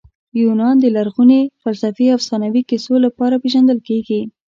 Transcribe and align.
یونان 0.41 0.75
د 0.81 0.85
لرغوني 0.95 1.41
فلسفې 1.63 2.05
او 2.09 2.17
افسانوي 2.19 2.61
کیسو 2.69 2.93
لپاره 3.05 3.35
پېژندل 3.43 3.79
کیږي. 3.87 4.21